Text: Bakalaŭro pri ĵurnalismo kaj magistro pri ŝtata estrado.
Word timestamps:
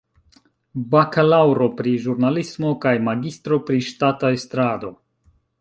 Bakalaŭro 0.93 1.67
pri 1.81 1.93
ĵurnalismo 2.07 2.73
kaj 2.87 2.97
magistro 3.11 3.63
pri 3.71 3.81
ŝtata 3.93 4.37
estrado. 4.39 4.95